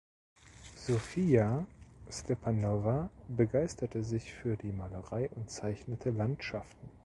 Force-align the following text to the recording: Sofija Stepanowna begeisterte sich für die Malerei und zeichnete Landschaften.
Sofija 0.79 1.63
Stepanowna 2.09 3.09
begeisterte 3.27 4.03
sich 4.03 4.33
für 4.33 4.57
die 4.57 4.71
Malerei 4.71 5.29
und 5.29 5.51
zeichnete 5.51 6.09
Landschaften. 6.09 6.89